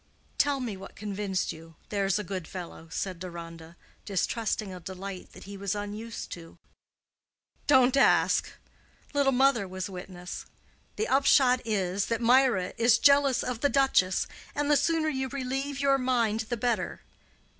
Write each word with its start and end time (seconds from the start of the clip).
"Tell 0.39 0.59
me 0.59 0.75
what 0.75 0.95
convinced 0.95 1.53
you—there's 1.53 2.17
a 2.17 2.23
good 2.23 2.47
fellow," 2.47 2.89
said 2.89 3.19
Deronda, 3.19 3.77
distrusting 4.03 4.73
a 4.73 4.79
delight 4.79 5.33
that 5.33 5.43
he 5.43 5.55
was 5.57 5.75
unused 5.75 6.31
to. 6.31 6.57
"Don't 7.67 7.95
ask. 7.95 8.49
Little 9.13 9.31
mother 9.31 9.67
was 9.67 9.91
witness. 9.91 10.47
The 10.95 11.07
upshot 11.07 11.61
is, 11.65 12.07
that 12.07 12.19
Mirah 12.19 12.73
is 12.79 12.97
jealous 12.97 13.43
of 13.43 13.59
the 13.61 13.69
duchess, 13.69 14.25
and 14.55 14.71
the 14.71 14.75
sooner 14.75 15.07
you 15.07 15.27
relieve 15.27 15.79
your 15.79 15.99
mind 15.99 16.39
the 16.49 16.57
better. 16.57 17.01